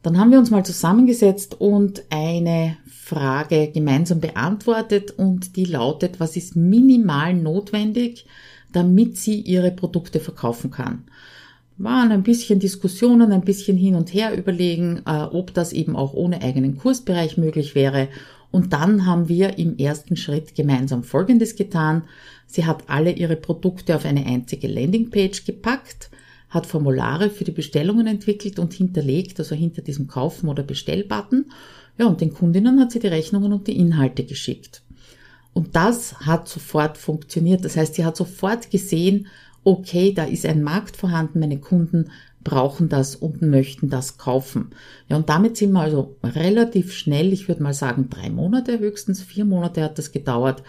Dann 0.04 0.20
haben 0.20 0.30
wir 0.30 0.38
uns 0.38 0.52
mal 0.52 0.64
zusammengesetzt 0.64 1.60
und 1.60 2.04
eine 2.12 2.78
Frage 2.88 3.72
gemeinsam 3.74 4.20
beantwortet 4.20 5.10
und 5.10 5.56
die 5.56 5.66
lautet, 5.66 6.20
was 6.20 6.38
ist 6.38 6.56
minimal 6.56 7.34
notwendig, 7.34 8.28
damit 8.72 9.18
sie 9.18 9.40
ihre 9.40 9.72
Produkte 9.72 10.20
verkaufen 10.20 10.70
kann 10.70 11.06
waren 11.80 12.12
ein 12.12 12.22
bisschen 12.22 12.60
Diskussionen, 12.60 13.32
ein 13.32 13.42
bisschen 13.42 13.78
hin 13.78 13.96
und 13.96 14.14
her 14.14 14.38
überlegen, 14.38 15.02
äh, 15.08 15.24
ob 15.24 15.56
das 15.56 15.74
eben 15.74 15.96
auch 15.96 16.14
ohne 16.14 16.44
eigenen 16.44 16.78
Kursbereich 16.78 17.38
möglich 17.38 17.74
wäre. 17.74 18.10
Und 18.52 18.72
dann 18.74 19.08
haben 19.08 19.28
wir 19.28 19.58
im 19.58 19.78
ersten 19.78 20.16
Schritt 20.16 20.54
gemeinsam 20.54 21.04
Folgendes 21.04 21.56
getan. 21.56 22.04
Sie 22.54 22.68
hat 22.68 22.84
alle 22.88 23.12
ihre 23.12 23.36
Produkte 23.36 23.96
auf 23.96 24.06
eine 24.06 24.28
einzige 24.28 24.68
Landingpage 24.68 25.44
gepackt, 25.44 26.12
hat 26.50 26.68
Formulare 26.68 27.32
für 27.32 27.46
die 27.46 27.52
Bestellungen 27.52 28.06
entwickelt 28.06 28.60
und 28.60 28.74
hinterlegt, 28.74 29.40
also 29.40 29.56
hinter 29.56 29.82
diesem 29.82 30.08
Kaufen- 30.08 30.48
oder 30.50 30.62
Bestellbutton. 30.62 31.46
Ja, 31.98 32.06
und 32.06 32.22
den 32.22 32.32
Kundinnen 32.32 32.80
hat 32.80 32.92
sie 32.92 33.00
die 33.00 33.08
Rechnungen 33.08 33.54
und 33.54 33.66
die 33.66 33.76
Inhalte 33.76 34.24
geschickt. 34.24 34.84
Und 35.54 35.76
das 35.76 36.20
hat 36.20 36.48
sofort 36.48 37.00
funktioniert. 37.00 37.66
Das 37.66 37.76
heißt, 37.76 37.96
sie 37.96 38.06
hat 38.06 38.16
sofort 38.16 38.70
gesehen, 38.70 39.26
okay, 39.64 40.14
da 40.14 40.26
ist 40.26 40.46
ein 40.46 40.62
Markt 40.62 40.96
vorhanden, 40.96 41.40
meine 41.40 41.58
Kunden 41.58 42.12
brauchen 42.44 42.88
das 42.88 43.16
und 43.16 43.42
möchten 43.42 43.90
das 43.90 44.20
kaufen. 44.20 44.76
Ja, 45.10 45.16
und 45.16 45.28
damit 45.28 45.58
sind 45.58 45.72
wir 45.72 45.82
also 45.82 46.18
relativ 46.24 46.94
schnell, 46.94 47.34
ich 47.34 47.48
würde 47.48 47.64
mal 47.64 47.74
sagen 47.74 48.12
drei 48.12 48.30
Monate, 48.30 48.78
höchstens 48.78 49.24
vier 49.24 49.46
Monate 49.46 49.82
hat 49.82 49.98
das 49.98 50.12
gedauert, 50.12 50.62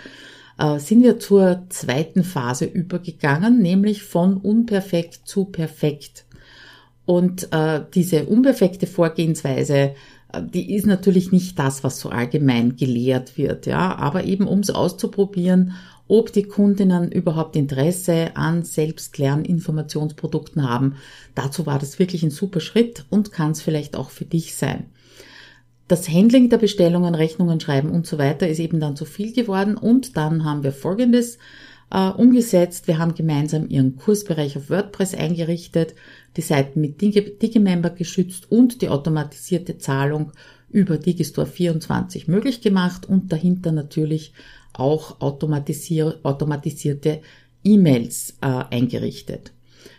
äh, 0.59 0.79
sind 0.79 1.03
wir 1.03 1.19
zur 1.19 1.65
zweiten 1.69 2.25
Phase 2.25 2.65
übergegangen, 2.65 3.61
nämlich 3.61 4.03
von 4.03 4.37
unperfekt 4.37 5.21
zu 5.25 5.47
perfekt. 5.47 6.25
Und 7.07 7.53
äh, 7.53 7.83
diese 7.95 8.25
unperfekte 8.25 8.87
Vorgehensweise, 8.87 9.95
äh, 10.33 10.43
die 10.43 10.75
ist 10.75 10.87
natürlich 10.87 11.33
nicht 11.33 11.59
das, 11.59 11.85
was 11.85 12.01
so 12.01 12.09
allgemein 12.09 12.77
gelehrt 12.77 13.37
wird, 13.37 13.67
ja, 13.67 13.97
aber 13.97 14.25
eben 14.25 14.47
um 14.47 14.61
es 14.61 14.71
auszuprobieren 14.71 15.75
ob 16.09 16.33
die 16.33 16.43
Kundinnen 16.43 17.11
überhaupt 17.11 17.57
Interesse 17.57 18.37
an 18.37 18.63
Selbstlerninformationsprodukten 18.63 20.69
haben. 20.69 20.97
Dazu 21.35 21.67
war 21.67 21.79
das 21.79 21.99
wirklich 21.99 22.23
ein 22.23 22.31
super 22.31 22.61
Schritt 22.61 23.05
und 23.11 23.33
kann 23.33 23.53
es 23.53 23.63
vielleicht 23.63 23.97
auch 23.97 24.11
für 24.11 24.25
dich 24.25 24.55
sein. 24.55 24.87
Das 25.87 26.09
Handling 26.09 26.49
der 26.49 26.59
Bestellungen, 26.59 27.15
Rechnungen 27.15 27.61
schreiben 27.61 27.91
und 27.91 28.07
so 28.07 28.17
weiter 28.17 28.49
ist 28.49 28.59
eben 28.59 28.81
dann 28.81 28.97
zu 28.97 29.05
viel 29.05 29.33
geworden 29.33 29.77
und 29.77 30.17
dann 30.17 30.45
haben 30.45 30.63
wir 30.63 30.73
Folgendes 30.73 31.39
äh, 31.91 32.09
umgesetzt. 32.09 32.89
Wir 32.89 32.99
haben 32.99 33.15
gemeinsam 33.15 33.69
ihren 33.69 33.97
Kursbereich 33.97 34.57
auf 34.57 34.71
WordPress 34.71 35.15
eingerichtet, 35.15 35.95
die 36.37 36.43
Seiten 36.43 36.81
mit 36.81 37.01
Digimember 37.01 37.91
geschützt 37.91 38.51
und 38.51 38.81
die 38.81 38.89
automatisierte 38.89 39.77
Zahlung 39.79 40.33
über 40.71 40.97
Digistore 40.97 41.47
24 41.47 42.29
möglich 42.29 42.63
gemacht 42.63 43.07
und 43.07 43.31
dahinter 43.31 43.71
natürlich 43.71 44.33
auch 44.73 45.21
automatisier 45.21 46.19
automatisierte 46.23 47.21
E-Mails 47.63 48.37
äh, 48.41 48.47
eingerichtet. 48.47 49.53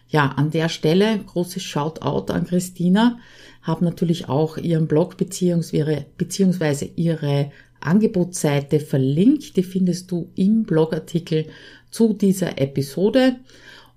Ja, 0.10 0.28
an 0.36 0.52
der 0.52 0.70
Stelle 0.70 1.20
großes 1.20 1.64
Shoutout 1.64 2.32
an 2.32 2.46
Christina. 2.46 3.18
Habe 3.66 3.84
natürlich 3.84 4.30
auch 4.30 4.58
ihren 4.58 4.88
Blog 4.88 5.18
beziehungsweise, 5.18 6.06
beziehungsweise 6.18 6.86
ihre 6.96 7.52
Angebotsseite 7.80 8.80
verlinkt. 8.80 9.58
Die 9.58 9.64
findest 9.64 10.12
du 10.12 10.30
im 10.36 10.64
Blogartikel 10.64 11.48
zu 11.90 12.14
dieser 12.14 12.60
Episode. 12.60 13.38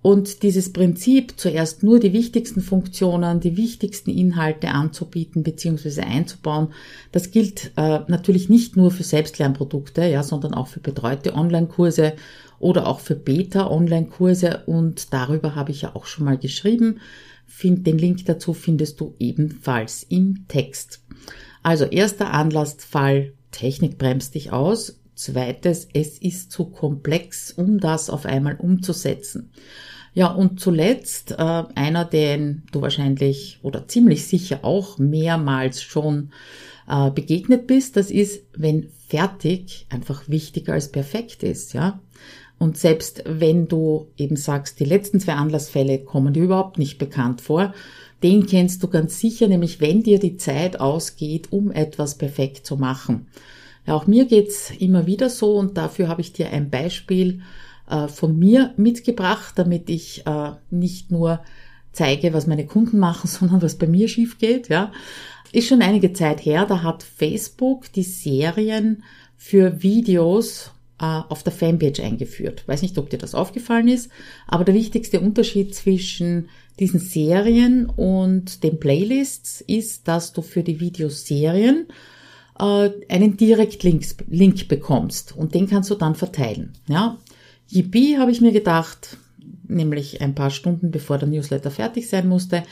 Und 0.01 0.43
dieses 0.43 0.73
Prinzip, 0.73 1.35
zuerst 1.39 1.83
nur 1.83 1.99
die 1.99 2.13
wichtigsten 2.13 2.61
Funktionen, 2.61 3.41
die 3.41 3.57
wichtigsten 3.57 4.11
Inhalte 4.11 4.69
anzubieten 4.69 5.43
bzw. 5.43 6.03
einzubauen, 6.03 6.69
das 7.11 7.33
gilt 7.33 7.73
äh, 7.77 8.01
natürlich 8.07 8.49
nicht 8.49 8.77
nur 8.77 8.93
für 8.93 9.03
Selbstlernprodukte, 9.03 10.07
ja, 10.07 10.23
sondern 10.23 10.55
auch 10.55 10.69
für 10.69 10.81
betreute 10.81 11.35
Online-Kurse 11.35 12.15
oder 12.61 12.87
auch 12.87 13.01
für 13.01 13.17
Beta-Online-Kurse. 13.17 14.63
Und 14.67 15.13
darüber 15.13 15.57
habe 15.57 15.73
ich 15.73 15.83
ja 15.83 15.97
auch 15.97 16.07
schon 16.07 16.25
mal 16.25 16.39
geschrieben. 16.39 17.01
Find, 17.49 17.87
den 17.87 17.99
Link 17.99 18.25
dazu 18.27 18.53
findest 18.53 19.01
du 19.01 19.15
ebenfalls 19.19 20.05
im 20.05 20.45
Text. 20.47 21.03
Also 21.63 21.87
erster 21.87 22.33
Anlassfall, 22.33 23.33
Technik 23.51 23.99
bremst 23.99 24.35
dich 24.35 24.53
aus. 24.53 25.01
Zweites, 25.15 25.89
es 25.93 26.19
ist 26.19 26.53
zu 26.53 26.67
komplex, 26.67 27.51
um 27.51 27.81
das 27.81 28.11
auf 28.11 28.27
einmal 28.27 28.55
umzusetzen. 28.57 29.51
Ja, 30.15 30.29
und 30.29 30.61
zuletzt 30.61 31.33
äh, 31.33 31.37
einer, 31.75 32.05
den 32.05 32.63
du 32.71 32.83
wahrscheinlich 32.83 33.59
oder 33.63 33.89
ziemlich 33.89 34.27
sicher 34.27 34.61
auch 34.63 34.99
mehrmals 34.99 35.83
schon 35.83 36.31
äh, 36.89 37.11
begegnet 37.11 37.67
bist, 37.67 37.97
das 37.97 38.11
ist, 38.11 38.43
wenn 38.57 38.89
fertig 39.09 39.87
einfach 39.91 40.29
wichtiger 40.29 40.73
als 40.75 40.91
perfekt 40.91 41.43
ist, 41.43 41.75
ja. 41.75 42.01
Und 42.59 42.77
selbst 42.77 43.23
wenn 43.25 43.69
du 43.69 44.09
eben 44.17 44.35
sagst, 44.35 44.81
die 44.81 44.85
letzten 44.85 45.21
zwei 45.21 45.35
Anlassfälle 45.35 46.01
kommen 46.01 46.35
dir 46.35 46.43
überhaupt 46.43 46.77
nicht 46.77 46.99
bekannt 46.99 47.41
vor, 47.41 47.73
den 48.25 48.47
kennst 48.47 48.83
du 48.83 48.89
ganz 48.89 49.21
sicher, 49.21 49.47
nämlich 49.47 49.81
wenn 49.81 50.03
dir 50.03 50.19
die 50.19 50.37
Zeit 50.37 50.81
ausgeht, 50.81 51.53
um 51.53 51.71
etwas 51.71 52.19
perfekt 52.19 52.67
zu 52.67 52.77
machen. 52.77 53.29
Ja, 53.87 53.95
auch 53.95 54.09
mir 54.09 54.27
geht's 54.27 54.73
immer 54.77 55.07
wieder 55.07 55.31
so 55.31 55.55
und 55.55 55.77
dafür 55.77 56.09
habe 56.09 56.21
ich 56.21 56.33
dir 56.33 56.51
ein 56.51 56.69
Beispiel 56.69 57.43
äh, 57.89 58.09
von 58.09 58.37
mir 58.37 58.75
mitgebracht, 58.77 59.55
damit 59.57 59.89
ich 59.89 60.27
äh, 60.27 60.53
nicht 60.71 61.13
nur 61.13 61.41
zeige, 61.93 62.33
was 62.33 62.47
meine 62.47 62.67
Kunden 62.67 62.99
machen, 62.99 63.29
sondern 63.29 63.63
was 63.63 63.77
bei 63.77 63.87
mir 63.87 64.09
schief 64.09 64.39
geht. 64.39 64.69
Ja. 64.69 64.93
Ist 65.53 65.69
schon 65.69 65.83
einige 65.83 66.13
Zeit 66.13 66.45
her, 66.45 66.67
da 66.67 66.83
hat 66.83 67.03
Facebook 67.03 67.93
die 67.93 68.03
Serien 68.03 69.03
für 69.37 69.83
Videos 69.83 70.73
äh, 71.01 71.05
auf 71.29 71.43
der 71.43 71.53
Fanpage 71.53 72.01
eingeführt. 72.01 72.65
Weiß 72.67 72.83
nicht, 72.83 72.99
ob 72.99 73.09
dir 73.09 73.19
das 73.19 73.35
aufgefallen 73.35 73.89
ist, 73.89 74.11
aber 74.47 74.65
der 74.65 74.75
wichtigste 74.75 75.21
Unterschied 75.21 75.75
zwischen 75.75 76.49
diesen 76.79 77.01
Serien 77.01 77.87
und 77.87 78.63
den 78.63 78.79
Playlists 78.79 79.61
ist, 79.61 80.07
dass 80.09 80.33
du 80.33 80.43
für 80.43 80.63
die 80.63 80.81
Videoserien 80.81 81.87
äh, 82.59 82.91
einen 83.09 83.37
Direktlink 83.37 84.05
Link 84.29 84.69
bekommst 84.69 85.37
und 85.37 85.55
den 85.55 85.69
kannst 85.69 85.91
du 85.91 85.95
dann 85.95 86.15
verteilen. 86.15 86.75
Ja, 86.89 87.17
Yippie 87.69 88.19
habe 88.19 88.31
ich 88.31 88.41
mir 88.41 88.53
gedacht, 88.53 89.19
nämlich 89.69 90.21
ein 90.21 90.35
paar 90.35 90.51
Stunden 90.51 90.91
bevor 90.91 91.19
der 91.19 91.29
Newsletter 91.29 91.71
fertig 91.71 92.09
sein 92.09 92.29
musste. 92.29 92.63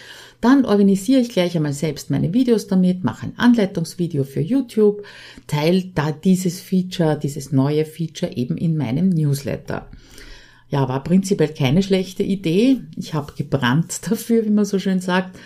Dann 0.41 0.65
organisiere 0.65 1.21
ich 1.21 1.31
gleich 1.31 1.57
einmal 1.57 1.73
selbst 1.73 2.11
meine 2.11 2.33
Videos 2.33 2.67
damit, 2.67 3.05
mache 3.05 3.27
ein 3.27 3.39
Anleitungsvideo 3.39 4.25
für 4.25 4.41
YouTube, 4.41 5.05
teile 5.47 5.85
da 5.95 6.13
dieses 6.13 6.61
Feature, 6.61 7.19
dieses 7.19 7.53
neue 7.53 7.85
Feature 7.85 8.37
eben 8.37 8.57
in 8.57 8.77
meinem 8.77 9.09
Newsletter. 9.11 9.89
Ja, 10.69 10.89
war 10.89 11.03
prinzipiell 11.05 11.55
keine 11.55 11.83
schlechte 11.83 12.23
Idee. 12.23 12.79
Ich 12.97 13.15
habe 13.15 13.33
gebrannt 13.37 14.01
dafür, 14.11 14.45
wie 14.45 14.51
man 14.51 14.65
so 14.65 14.79
schön 14.79 15.01
sagt. 15.01 15.39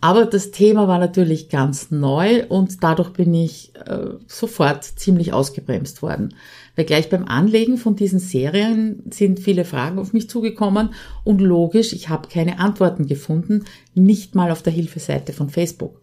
Aber 0.00 0.26
das 0.26 0.52
Thema 0.52 0.86
war 0.86 0.98
natürlich 0.98 1.48
ganz 1.48 1.90
neu 1.90 2.46
und 2.46 2.84
dadurch 2.84 3.10
bin 3.10 3.34
ich 3.34 3.74
äh, 3.74 4.10
sofort 4.28 4.84
ziemlich 4.84 5.32
ausgebremst 5.32 6.02
worden. 6.02 6.34
Weil 6.76 6.84
gleich 6.84 7.10
beim 7.10 7.24
Anlegen 7.24 7.78
von 7.78 7.96
diesen 7.96 8.20
Serien 8.20 9.02
sind 9.10 9.40
viele 9.40 9.64
Fragen 9.64 9.98
auf 9.98 10.12
mich 10.12 10.30
zugekommen 10.30 10.90
und 11.24 11.40
logisch, 11.40 11.92
ich 11.92 12.08
habe 12.08 12.28
keine 12.28 12.60
Antworten 12.60 13.06
gefunden, 13.06 13.64
nicht 13.94 14.36
mal 14.36 14.52
auf 14.52 14.62
der 14.62 14.72
Hilfeseite 14.72 15.32
von 15.32 15.50
Facebook. 15.50 16.00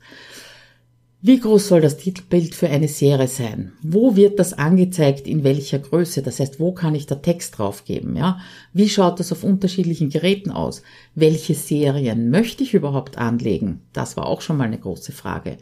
Wie 1.27 1.39
groß 1.39 1.69
soll 1.69 1.81
das 1.81 1.97
Titelbild 1.97 2.53
für 2.53 2.69
eine 2.69 2.87
Serie 2.87 3.27
sein? 3.27 3.71
Wo 3.81 4.15
wird 4.15 4.37
das 4.37 4.53
angezeigt? 4.53 5.25
In 5.27 5.43
welcher 5.43 5.79
Größe? 5.79 6.21
Das 6.21 6.39
heißt, 6.39 6.59
wo 6.59 6.71
kann 6.71 6.93
ich 6.93 7.07
da 7.07 7.15
Text 7.15 7.57
draufgeben? 7.57 8.15
Ja? 8.15 8.39
Wie 8.73 8.87
schaut 8.87 9.19
das 9.19 9.31
auf 9.31 9.43
unterschiedlichen 9.43 10.11
Geräten 10.11 10.51
aus? 10.51 10.83
Welche 11.15 11.55
Serien 11.55 12.29
möchte 12.29 12.61
ich 12.61 12.75
überhaupt 12.75 13.17
anlegen? 13.17 13.81
Das 13.91 14.17
war 14.17 14.27
auch 14.27 14.41
schon 14.41 14.57
mal 14.57 14.65
eine 14.65 14.77
große 14.77 15.13
Frage. 15.13 15.57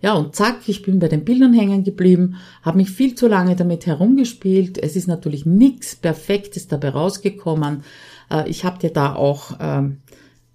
Ja, 0.00 0.12
und 0.12 0.36
zack, 0.36 0.60
ich 0.68 0.82
bin 0.82 1.00
bei 1.00 1.08
den 1.08 1.24
Bildern 1.24 1.52
hängen 1.52 1.82
geblieben, 1.82 2.36
habe 2.62 2.76
mich 2.76 2.90
viel 2.92 3.16
zu 3.16 3.26
lange 3.26 3.56
damit 3.56 3.86
herumgespielt. 3.86 4.78
Es 4.78 4.94
ist 4.94 5.08
natürlich 5.08 5.44
nichts 5.44 5.96
Perfektes 5.96 6.68
dabei 6.68 6.90
rausgekommen. 6.90 7.82
Äh, 8.30 8.48
ich 8.48 8.64
habe 8.64 8.78
dir 8.78 8.90
da 8.90 9.16
auch 9.16 9.56
ähm, 9.58 9.96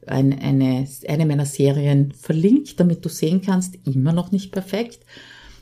ein, 0.08 0.38
eine, 0.40 0.88
eine 1.08 1.26
meiner 1.26 1.46
Serien 1.46 2.12
verlinkt, 2.12 2.80
damit 2.80 3.04
du 3.06 3.10
sehen 3.10 3.42
kannst, 3.42 3.76
immer 3.86 4.14
noch 4.14 4.32
nicht 4.32 4.52
perfekt. 4.52 5.00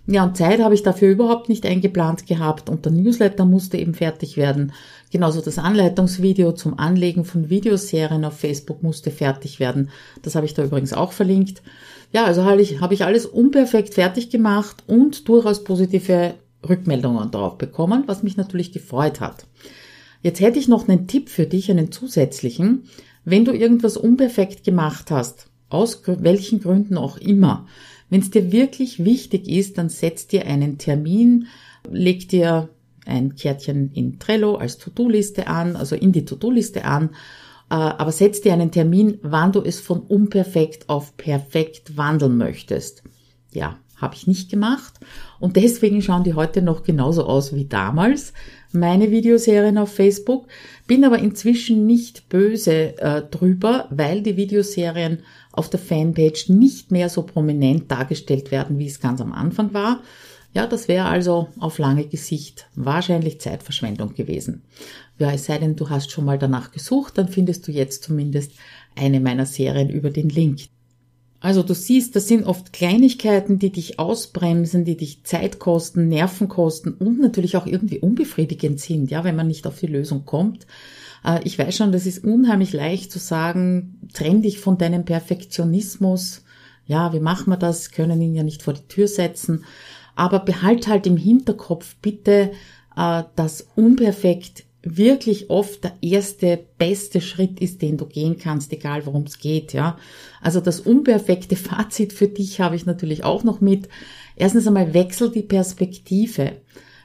Ja, 0.07 0.23
und 0.23 0.35
Zeit 0.35 0.59
habe 0.59 0.73
ich 0.73 0.81
dafür 0.81 1.09
überhaupt 1.09 1.47
nicht 1.47 1.65
eingeplant 1.65 2.25
gehabt 2.25 2.69
und 2.69 2.85
der 2.85 2.91
Newsletter 2.91 3.45
musste 3.45 3.77
eben 3.77 3.93
fertig 3.93 4.35
werden. 4.35 4.73
Genauso 5.11 5.41
das 5.41 5.59
Anleitungsvideo 5.59 6.53
zum 6.53 6.79
Anlegen 6.79 7.23
von 7.23 7.49
Videoserien 7.49 8.25
auf 8.25 8.39
Facebook 8.39 8.81
musste 8.81 9.11
fertig 9.11 9.59
werden. 9.59 9.89
Das 10.23 10.35
habe 10.35 10.45
ich 10.45 10.53
da 10.53 10.63
übrigens 10.63 10.93
auch 10.93 11.11
verlinkt. 11.11 11.61
Ja, 12.11 12.25
also 12.25 12.43
habe 12.43 12.61
ich, 12.61 12.81
habe 12.81 12.93
ich 12.93 13.05
alles 13.05 13.25
unperfekt 13.25 13.93
fertig 13.93 14.29
gemacht 14.29 14.83
und 14.87 15.29
durchaus 15.29 15.63
positive 15.63 16.33
Rückmeldungen 16.67 17.29
darauf 17.31 17.57
bekommen, 17.57 18.03
was 18.07 18.23
mich 18.23 18.37
natürlich 18.37 18.71
gefreut 18.71 19.21
hat. 19.21 19.45
Jetzt 20.23 20.39
hätte 20.39 20.59
ich 20.59 20.67
noch 20.67 20.87
einen 20.87 21.07
Tipp 21.07 21.29
für 21.29 21.45
dich, 21.45 21.71
einen 21.71 21.91
zusätzlichen. 21.91 22.83
Wenn 23.23 23.45
du 23.45 23.51
irgendwas 23.51 23.97
unperfekt 23.97 24.63
gemacht 24.63 25.11
hast, 25.11 25.47
aus 25.69 26.01
welchen 26.05 26.61
Gründen 26.61 26.97
auch 26.97 27.17
immer, 27.17 27.67
wenn 28.09 28.21
es 28.21 28.31
dir 28.31 28.51
wirklich 28.51 29.05
wichtig 29.05 29.47
ist, 29.47 29.77
dann 29.77 29.89
setz 29.89 30.27
dir 30.27 30.45
einen 30.45 30.77
Termin, 30.77 31.47
leg 31.89 32.27
dir 32.27 32.69
ein 33.05 33.35
Kärtchen 33.35 33.91
in 33.93 34.19
Trello 34.19 34.55
als 34.55 34.77
To-Do-Liste 34.77 35.47
an, 35.47 35.75
also 35.75 35.95
in 35.95 36.11
die 36.11 36.25
To-Do-Liste 36.25 36.83
an, 36.85 37.11
äh, 37.69 37.75
aber 37.75 38.11
setz 38.11 38.41
dir 38.41 38.53
einen 38.53 38.71
Termin, 38.71 39.17
wann 39.21 39.53
du 39.53 39.61
es 39.61 39.79
von 39.79 40.01
unperfekt 40.01 40.89
auf 40.89 41.15
perfekt 41.15 41.95
wandeln 41.95 42.37
möchtest. 42.37 43.03
Ja, 43.53 43.77
habe 44.01 44.15
ich 44.15 44.27
nicht 44.27 44.49
gemacht 44.49 44.99
und 45.39 45.55
deswegen 45.55 46.01
schauen 46.01 46.23
die 46.23 46.33
heute 46.33 46.61
noch 46.61 46.83
genauso 46.83 47.25
aus 47.25 47.53
wie 47.53 47.65
damals 47.65 48.33
meine 48.73 49.11
Videoserien 49.11 49.77
auf 49.77 49.93
Facebook, 49.93 50.47
bin 50.87 51.03
aber 51.03 51.19
inzwischen 51.19 51.85
nicht 51.85 52.29
böse 52.29 52.97
äh, 52.97 53.21
drüber, 53.21 53.87
weil 53.89 54.21
die 54.21 54.37
Videoserien 54.37 55.19
auf 55.51 55.69
der 55.69 55.79
Fanpage 55.79 56.49
nicht 56.49 56.91
mehr 56.91 57.09
so 57.09 57.23
prominent 57.23 57.91
dargestellt 57.91 58.51
werden, 58.51 58.79
wie 58.79 58.87
es 58.87 58.99
ganz 58.99 59.21
am 59.21 59.33
Anfang 59.33 59.73
war. 59.73 60.01
Ja, 60.53 60.67
das 60.67 60.87
wäre 60.89 61.05
also 61.05 61.47
auf 61.59 61.77
lange 61.77 62.05
Gesicht 62.05 62.67
wahrscheinlich 62.75 63.39
Zeitverschwendung 63.39 64.15
gewesen. 64.15 64.63
Ja, 65.17 65.31
es 65.31 65.45
sei 65.45 65.57
denn, 65.57 65.77
du 65.77 65.89
hast 65.89 66.11
schon 66.11 66.25
mal 66.25 66.37
danach 66.37 66.71
gesucht, 66.71 67.17
dann 67.17 67.29
findest 67.29 67.67
du 67.67 67.71
jetzt 67.71 68.03
zumindest 68.03 68.53
eine 68.95 69.21
meiner 69.21 69.45
Serien 69.45 69.89
über 69.89 70.09
den 70.09 70.27
Link. 70.27 70.63
Also 71.41 71.63
du 71.63 71.73
siehst, 71.73 72.15
das 72.15 72.27
sind 72.27 72.45
oft 72.45 72.71
Kleinigkeiten, 72.71 73.57
die 73.57 73.71
dich 73.71 73.97
ausbremsen, 73.97 74.85
die 74.85 74.95
dich 74.95 75.23
Zeit 75.23 75.57
kosten, 75.57 76.07
Nerven 76.07 76.47
kosten 76.47 76.91
und 76.93 77.19
natürlich 77.19 77.57
auch 77.57 77.65
irgendwie 77.65 77.97
unbefriedigend 77.97 78.79
sind, 78.79 79.09
ja, 79.09 79.23
wenn 79.23 79.35
man 79.35 79.47
nicht 79.47 79.65
auf 79.65 79.79
die 79.79 79.87
Lösung 79.87 80.23
kommt. 80.25 80.67
Äh, 81.25 81.39
ich 81.43 81.57
weiß 81.57 81.75
schon, 81.75 81.91
das 81.91 82.05
ist 82.05 82.23
unheimlich 82.23 82.73
leicht 82.73 83.11
zu 83.11 83.17
sagen, 83.17 83.99
trenn 84.13 84.43
dich 84.43 84.59
von 84.59 84.77
deinem 84.77 85.03
Perfektionismus. 85.03 86.43
Ja, 86.85 87.11
wie 87.11 87.19
machen 87.19 87.49
wir 87.49 87.57
das? 87.57 87.89
Können 87.89 88.21
ihn 88.21 88.35
ja 88.35 88.43
nicht 88.43 88.61
vor 88.61 88.73
die 88.73 88.87
Tür 88.87 89.07
setzen. 89.07 89.65
Aber 90.15 90.39
behalt 90.39 90.87
halt 90.87 91.07
im 91.07 91.17
Hinterkopf 91.17 91.95
bitte, 92.03 92.51
äh, 92.95 93.23
dass 93.35 93.67
unperfekt 93.75 94.65
wirklich 94.83 95.49
oft 95.49 95.83
der 95.83 95.93
erste 96.01 96.59
beste 96.77 97.21
Schritt 97.21 97.59
ist, 97.59 97.81
den 97.81 97.97
du 97.97 98.05
gehen 98.05 98.37
kannst, 98.37 98.73
egal 98.73 99.05
worum 99.05 99.23
es 99.23 99.37
geht, 99.37 99.73
ja. 99.73 99.97
Also 100.41 100.59
das 100.59 100.79
unperfekte 100.79 101.55
Fazit 101.57 102.13
für 102.13 102.27
dich 102.27 102.59
habe 102.59 102.75
ich 102.75 102.85
natürlich 102.85 103.23
auch 103.23 103.43
noch 103.43 103.61
mit. 103.61 103.89
Erstens 104.35 104.67
einmal 104.67 104.93
wechsel 104.93 105.31
die 105.31 105.43
Perspektive, 105.43 106.53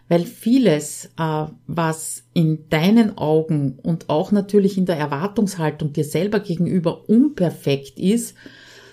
weil 0.08 0.24
vieles, 0.24 1.10
äh, 1.18 1.46
was 1.66 2.22
in 2.32 2.68
deinen 2.70 3.18
Augen 3.18 3.78
und 3.82 4.08
auch 4.08 4.32
natürlich 4.32 4.78
in 4.78 4.86
der 4.86 4.96
Erwartungshaltung 4.96 5.92
dir 5.92 6.04
selber 6.04 6.40
gegenüber 6.40 7.08
unperfekt 7.08 7.98
ist, 7.98 8.34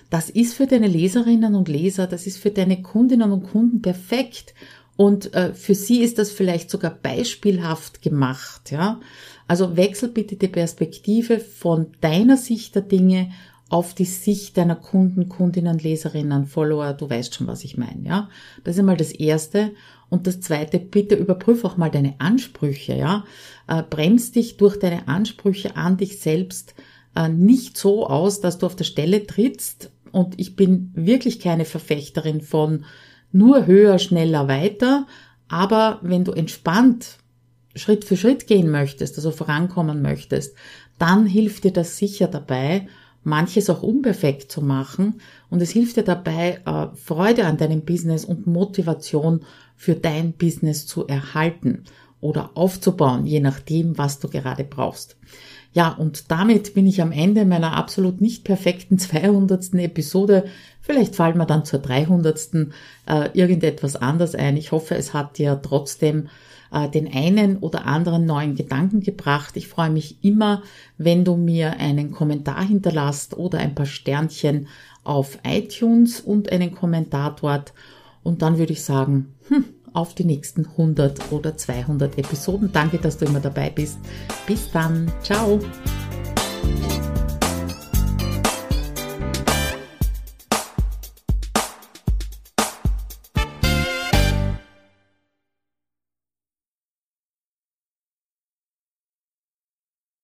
das 0.09 0.29
ist 0.29 0.53
für 0.53 0.67
deine 0.67 0.87
Leserinnen 0.87 1.55
und 1.55 1.67
Leser, 1.69 2.05
das 2.05 2.27
ist 2.27 2.37
für 2.37 2.51
deine 2.51 2.83
Kundinnen 2.83 3.31
und 3.31 3.49
Kunden 3.49 3.81
perfekt 3.81 4.53
und 4.95 5.33
äh, 5.33 5.53
für 5.53 5.75
sie 5.75 6.01
ist 6.01 6.19
das 6.19 6.31
vielleicht 6.31 6.69
sogar 6.69 6.91
beispielhaft 6.91 8.01
gemacht, 8.01 8.71
ja. 8.71 8.99
Also 9.47 9.75
wechsel 9.75 10.09
bitte 10.09 10.35
die 10.35 10.47
Perspektive 10.47 11.39
von 11.39 11.87
deiner 12.01 12.37
Sicht 12.37 12.75
der 12.75 12.83
Dinge 12.83 13.31
auf 13.69 13.93
die 13.93 14.05
Sicht 14.05 14.57
deiner 14.57 14.75
Kunden, 14.75 15.29
Kundinnen, 15.29 15.79
Leserinnen, 15.79 16.45
Follower. 16.45 16.93
Du 16.93 17.09
weißt 17.09 17.33
schon, 17.33 17.47
was 17.47 17.63
ich 17.63 17.75
meine, 17.75 18.07
ja. 18.07 18.29
Das 18.63 18.75
ist 18.75 18.79
einmal 18.79 18.97
das 18.97 19.11
Erste. 19.11 19.71
Und 20.09 20.27
das 20.27 20.41
Zweite, 20.41 20.77
bitte 20.77 21.15
überprüf 21.15 21.65
auch 21.65 21.75
mal 21.75 21.89
deine 21.89 22.13
Ansprüche, 22.19 22.95
ja. 22.95 23.25
Äh, 23.67 23.81
bremst 23.89 24.35
dich 24.35 24.57
durch 24.57 24.77
deine 24.77 25.07
Ansprüche 25.07 25.75
an 25.75 25.97
dich 25.97 26.19
selbst 26.19 26.75
äh, 27.15 27.29
nicht 27.29 27.77
so 27.77 28.05
aus, 28.05 28.41
dass 28.41 28.59
du 28.59 28.67
auf 28.67 28.75
der 28.75 28.83
Stelle 28.83 29.25
trittst. 29.25 29.91
Und 30.11 30.39
ich 30.39 30.55
bin 30.55 30.91
wirklich 30.93 31.39
keine 31.39 31.65
Verfechterin 31.65 32.41
von 32.41 32.85
nur 33.33 33.65
höher, 33.65 33.99
schneller, 33.99 34.47
weiter. 34.47 35.05
Aber 35.49 35.99
wenn 36.01 36.23
du 36.23 36.31
entspannt 36.31 37.17
Schritt 37.75 38.05
für 38.05 38.15
Schritt 38.15 38.47
gehen 38.47 38.71
möchtest, 38.71 39.17
also 39.17 39.31
vorankommen 39.31 40.01
möchtest, 40.01 40.55
dann 40.99 41.25
hilft 41.25 41.65
dir 41.65 41.73
das 41.73 41.97
sicher 41.97 42.27
dabei, 42.27 42.87
manches 43.23 43.69
auch 43.69 43.81
unperfekt 43.81 44.51
zu 44.51 44.61
machen 44.61 45.21
und 45.49 45.61
es 45.61 45.71
hilft 45.71 45.97
dir 45.97 46.03
dabei, 46.03 46.61
äh, 46.65 46.95
Freude 46.95 47.45
an 47.45 47.57
deinem 47.57 47.81
Business 47.81 48.25
und 48.25 48.47
Motivation 48.47 49.45
für 49.75 49.95
dein 49.95 50.33
Business 50.33 50.85
zu 50.85 51.07
erhalten 51.07 51.83
oder 52.21 52.51
aufzubauen, 52.55 53.25
je 53.25 53.39
nachdem, 53.39 53.97
was 53.97 54.19
du 54.19 54.29
gerade 54.29 54.63
brauchst. 54.63 55.17
Ja, 55.73 55.89
und 55.89 56.29
damit 56.31 56.75
bin 56.75 56.85
ich 56.85 57.01
am 57.01 57.11
Ende 57.11 57.45
meiner 57.45 57.75
absolut 57.75 58.21
nicht 58.21 58.43
perfekten 58.43 58.99
200. 58.99 59.73
Episode. 59.75 60.45
Vielleicht 60.81 61.15
fallen 61.15 61.37
mir 61.37 61.47
dann 61.47 61.65
zur 61.65 61.79
300. 61.79 62.49
Äh, 63.07 63.29
irgendetwas 63.33 63.95
anders 63.95 64.35
ein. 64.35 64.55
Ich 64.55 64.71
hoffe, 64.71 64.95
es 64.95 65.13
hat 65.13 65.39
dir 65.39 65.59
trotzdem 65.63 66.29
äh, 66.71 66.87
den 66.89 67.11
einen 67.11 67.57
oder 67.57 67.87
anderen 67.87 68.25
neuen 68.25 68.55
Gedanken 68.55 69.01
gebracht. 69.01 69.57
Ich 69.57 69.67
freue 69.67 69.89
mich 69.89 70.23
immer, 70.23 70.61
wenn 70.99 71.25
du 71.25 71.35
mir 71.35 71.79
einen 71.79 72.11
Kommentar 72.11 72.63
hinterlasst 72.63 73.35
oder 73.35 73.57
ein 73.57 73.73
paar 73.73 73.87
Sternchen 73.87 74.67
auf 75.03 75.39
iTunes 75.43 76.21
und 76.21 76.51
einen 76.51 76.75
Kommentar 76.75 77.35
dort. 77.39 77.73
Und 78.21 78.43
dann 78.43 78.59
würde 78.59 78.73
ich 78.73 78.83
sagen, 78.83 79.33
hm, 79.47 79.65
auf 79.93 80.13
die 80.13 80.25
nächsten 80.25 80.65
100 80.65 81.31
oder 81.31 81.55
200 81.55 82.17
Episoden. 82.17 82.71
Danke, 82.71 82.97
dass 82.97 83.17
du 83.17 83.25
immer 83.25 83.39
dabei 83.39 83.69
bist. 83.69 83.99
Bis 84.47 84.69
dann. 84.71 85.11
Ciao. 85.21 85.59